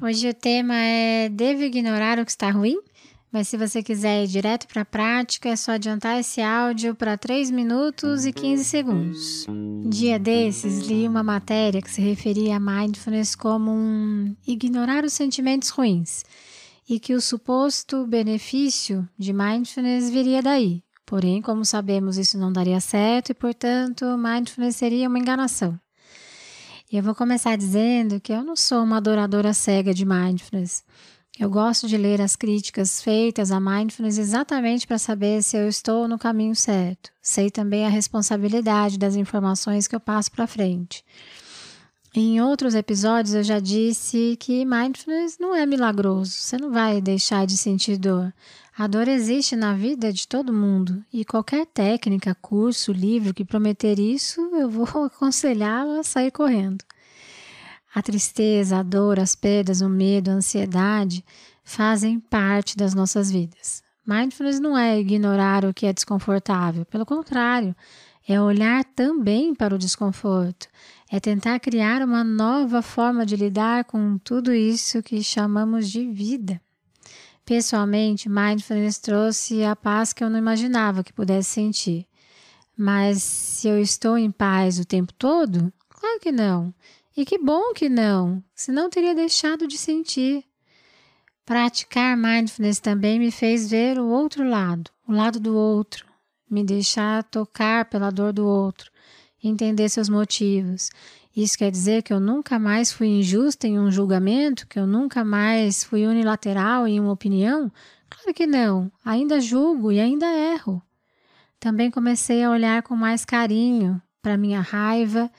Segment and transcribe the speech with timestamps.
[0.00, 2.78] Hoje o tema é Devo ignorar o que está ruim?
[3.32, 7.18] Mas se você quiser ir direto para a prática, é só adiantar esse áudio para
[7.18, 9.44] 3 minutos e 15 segundos.
[9.90, 15.70] Dia desses, li uma matéria que se referia a mindfulness como um ignorar os sentimentos
[15.70, 16.24] ruins
[16.88, 20.80] e que o suposto benefício de mindfulness viria daí.
[21.04, 25.76] Porém, como sabemos, isso não daria certo e, portanto, mindfulness seria uma enganação.
[26.90, 30.82] E eu vou começar dizendo que eu não sou uma adoradora cega de mindfulness.
[31.38, 36.08] Eu gosto de ler as críticas feitas a mindfulness exatamente para saber se eu estou
[36.08, 37.10] no caminho certo.
[37.20, 41.04] Sei também a responsabilidade das informações que eu passo para frente.
[42.14, 46.32] Em outros episódios eu já disse que mindfulness não é milagroso.
[46.32, 48.32] Você não vai deixar de sentir dor.
[48.78, 53.98] A dor existe na vida de todo mundo e qualquer técnica, curso, livro que prometer
[53.98, 56.84] isso, eu vou aconselhá-lo a sair correndo.
[57.98, 61.24] A tristeza, a dor, as perdas, o medo, a ansiedade
[61.64, 63.82] fazem parte das nossas vidas.
[64.06, 67.74] Mindfulness não é ignorar o que é desconfortável, pelo contrário,
[68.28, 70.68] é olhar também para o desconforto,
[71.10, 76.60] é tentar criar uma nova forma de lidar com tudo isso que chamamos de vida.
[77.44, 82.06] Pessoalmente, mindfulness trouxe a paz que eu não imaginava que pudesse sentir.
[82.76, 85.72] Mas se eu estou em paz o tempo todo?
[85.88, 86.72] Claro que não.
[87.18, 90.44] E que bom que não, senão teria deixado de sentir.
[91.44, 96.06] Praticar mindfulness também me fez ver o outro lado, o lado do outro,
[96.50, 98.90] me deixar tocar pela dor do outro,
[99.42, 100.90] entender seus motivos
[101.40, 105.24] isso quer dizer que eu nunca mais fui injusta em um julgamento, que eu nunca
[105.24, 107.70] mais fui unilateral em uma opinião?
[108.10, 108.90] Claro que não.
[109.04, 110.82] Ainda julgo e ainda erro.
[111.60, 115.30] Também comecei a olhar com mais carinho para minha raiva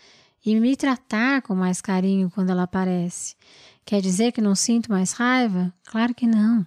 [0.46, 3.36] e me tratar com mais carinho quando ela aparece.
[3.86, 5.74] Quer dizer que não sinto mais raiva?
[5.86, 6.66] Claro que não.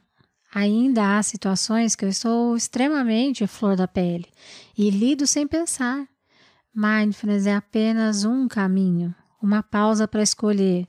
[0.54, 4.26] Ainda há situações que eu estou extremamente flor da pele
[4.76, 6.06] e lido sem pensar.
[6.74, 10.86] Mindfulness é apenas um caminho uma pausa para escolher,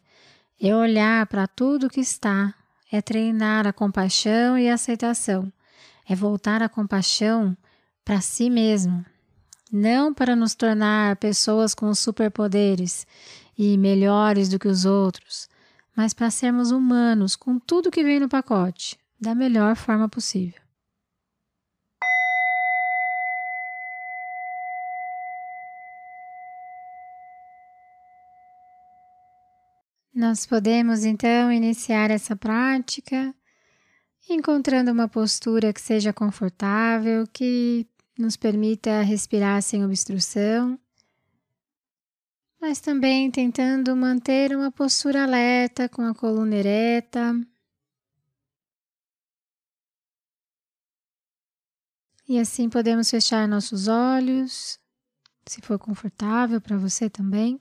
[0.61, 2.53] é olhar para tudo que está,
[2.91, 5.51] é treinar a compaixão e a aceitação,
[6.07, 7.57] é voltar a compaixão
[8.05, 9.03] para si mesmo,
[9.73, 13.07] não para nos tornar pessoas com superpoderes
[13.57, 15.49] e melhores do que os outros,
[15.97, 20.61] mas para sermos humanos com tudo que vem no pacote, da melhor forma possível.
[30.13, 33.33] Nós podemos então iniciar essa prática
[34.29, 37.87] encontrando uma postura que seja confortável, que
[38.17, 40.79] nos permita respirar sem obstrução,
[42.61, 47.33] mas também tentando manter uma postura alerta com a coluna ereta.
[52.27, 54.79] E assim podemos fechar nossos olhos,
[55.45, 57.59] se for confortável para você também.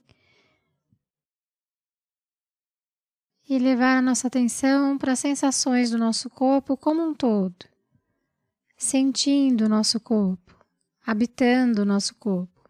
[3.47, 7.65] e levar a nossa atenção para as sensações do nosso corpo como um todo,
[8.83, 10.55] sentindo o nosso corpo,
[11.05, 12.69] habitando o nosso corpo.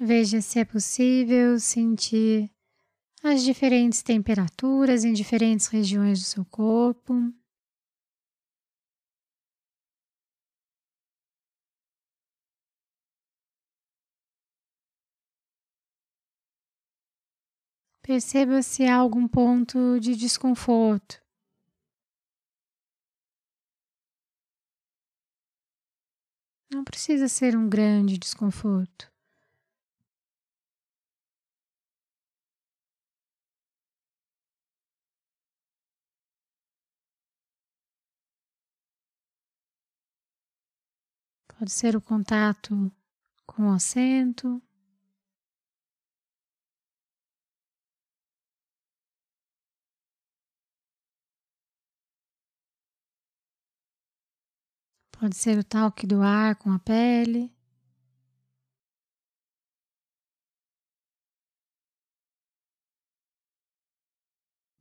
[0.00, 2.50] Veja se é possível sentir
[3.22, 7.32] as diferentes temperaturas em diferentes regiões do seu corpo.
[18.12, 21.18] Perceba se há algum ponto de desconforto.
[26.70, 29.10] Não precisa ser um grande desconforto.
[41.58, 42.92] Pode ser o contato
[43.46, 44.62] com o assento.
[55.22, 57.48] Pode ser o toque do ar com a pele.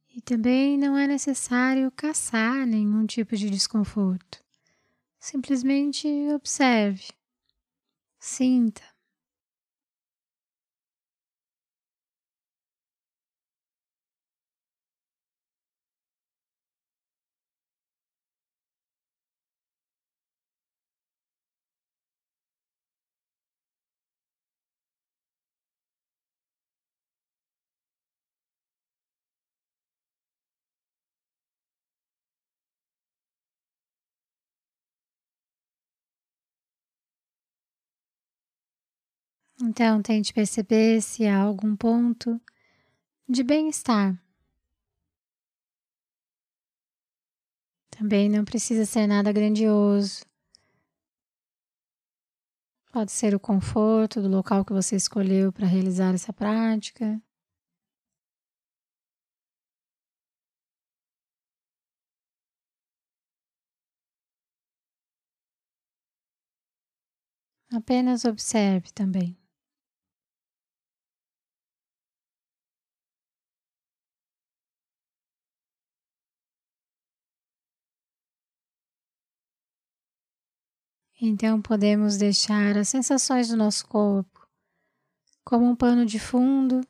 [0.10, 4.44] E também não é necessário caçar nenhum tipo de desconforto.
[5.20, 7.10] Simplesmente observe,
[8.18, 8.91] sinta.
[39.64, 42.42] Então, tente perceber se há algum ponto
[43.30, 44.20] de bem-estar.
[47.92, 50.26] Também não precisa ser nada grandioso.
[52.92, 57.22] Pode ser o conforto do local que você escolheu para realizar essa prática.
[67.72, 69.41] Apenas observe também.
[81.24, 84.50] Então podemos deixar as sensações do nosso corpo
[85.46, 86.82] como um pano de fundo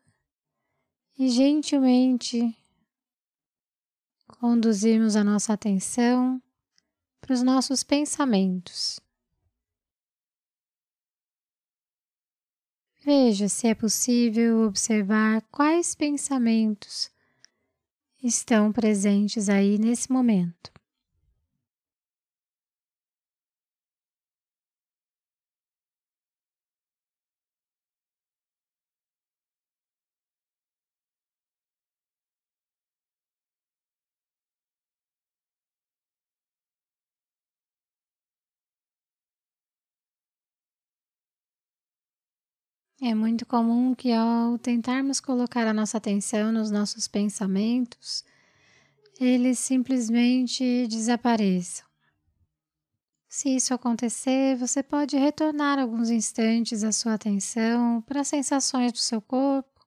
[1.19, 2.55] e gentilmente
[4.27, 6.41] conduzirmos a nossa atenção
[7.19, 9.01] para os nossos pensamentos.
[13.03, 17.11] Veja se é possível observar quais pensamentos
[18.23, 20.71] estão presentes aí nesse momento.
[43.03, 48.23] É muito comum que ao tentarmos colocar a nossa atenção nos nossos pensamentos,
[49.19, 51.83] eles simplesmente desapareçam.
[53.27, 58.99] Se isso acontecer, você pode retornar alguns instantes a sua atenção para as sensações do
[58.99, 59.83] seu corpo.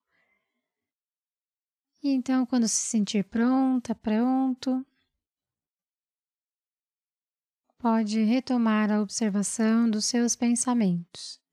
[2.03, 4.85] E então, quando se sentir pronta, pronto,
[7.79, 11.44] pode retomar a observação dos seus pensamentos.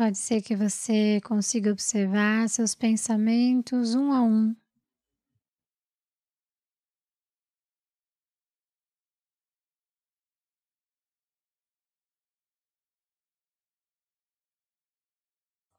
[0.00, 4.56] Pode ser que você consiga observar seus pensamentos um a um.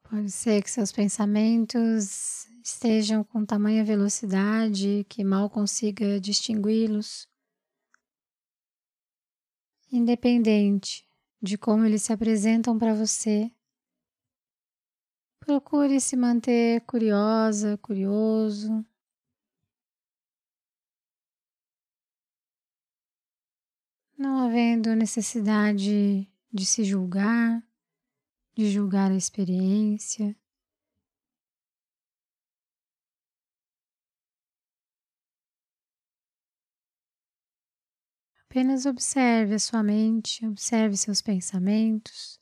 [0.08, 7.28] Pode ser que seus pensamentos estejam com tamanha velocidade que mal consiga distingui-los.
[9.90, 11.04] Independente
[11.42, 13.50] de como eles se apresentam para você,
[15.44, 18.86] Procure se manter curiosa, curioso.
[24.16, 27.60] Não havendo necessidade de se julgar,
[28.54, 30.36] de julgar a experiência.
[38.44, 42.41] Apenas observe a sua mente, observe seus pensamentos.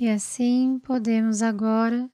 [0.00, 2.10] E assim podemos agora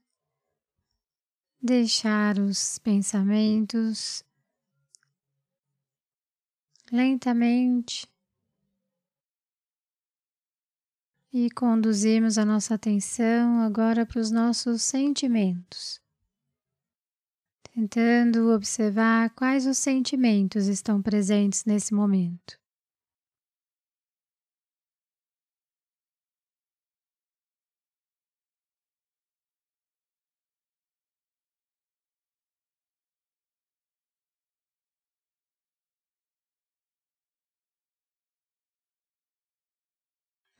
[1.63, 4.23] deixar os pensamentos
[6.93, 8.07] lentamente
[11.33, 16.01] e conduzirmos a nossa atenção agora para os nossos sentimentos.
[17.73, 22.60] tentando observar quais os sentimentos estão presentes nesse momento.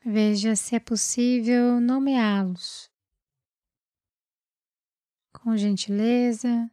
[0.03, 2.89] Veja se é possível nomeá-los.
[5.31, 6.71] Com gentileza,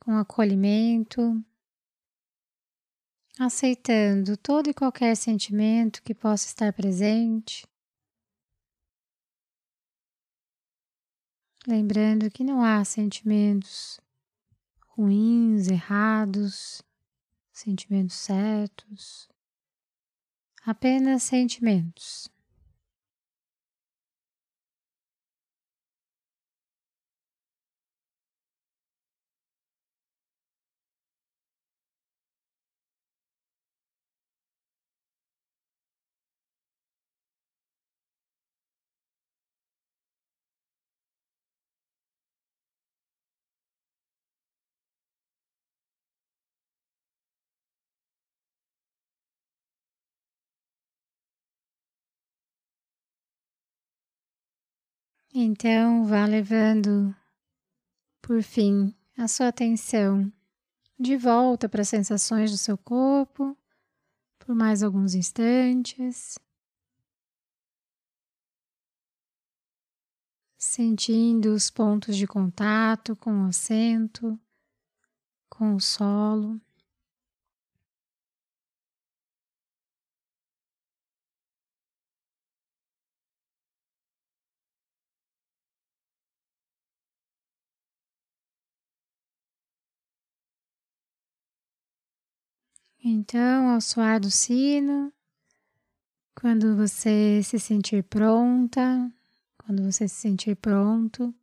[0.00, 1.44] com acolhimento,
[3.38, 7.66] aceitando todo e qualquer sentimento que possa estar presente.
[11.66, 14.00] Lembrando que não há sentimentos
[14.88, 16.82] ruins, errados,
[17.52, 19.28] sentimentos certos
[20.64, 22.33] apenas sentimentos.
[55.36, 57.12] Então, vá levando,
[58.22, 60.32] por fim, a sua atenção
[60.96, 63.58] de volta para as sensações do seu corpo
[64.38, 66.38] por mais alguns instantes.
[70.56, 74.38] Sentindo os pontos de contato com o assento,
[75.48, 76.60] com o solo.
[93.06, 95.12] Então, ao soar do sino,
[96.34, 99.12] quando você se sentir pronta,
[99.58, 101.34] quando você se sentir pronto,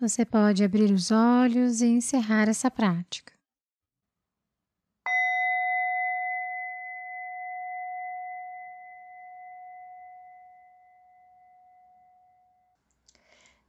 [0.00, 3.32] você pode abrir os olhos e encerrar essa prática.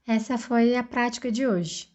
[0.07, 1.94] Essa foi a prática de hoje.